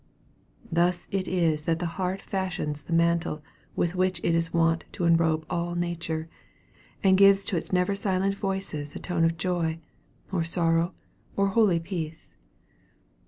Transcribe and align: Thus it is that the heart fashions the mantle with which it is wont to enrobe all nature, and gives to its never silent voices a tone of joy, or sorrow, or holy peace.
Thus 0.71 1.07
it 1.11 1.27
is 1.27 1.65
that 1.65 1.77
the 1.77 1.85
heart 2.01 2.23
fashions 2.23 2.81
the 2.81 2.91
mantle 2.91 3.43
with 3.75 3.93
which 3.93 4.19
it 4.23 4.33
is 4.33 4.51
wont 4.51 4.83
to 4.93 5.03
enrobe 5.05 5.45
all 5.47 5.75
nature, 5.75 6.27
and 7.03 7.19
gives 7.19 7.45
to 7.45 7.55
its 7.55 7.71
never 7.71 7.93
silent 7.93 8.33
voices 8.33 8.95
a 8.95 8.99
tone 8.99 9.23
of 9.23 9.37
joy, 9.37 9.77
or 10.31 10.43
sorrow, 10.43 10.95
or 11.35 11.49
holy 11.49 11.79
peace. 11.79 12.35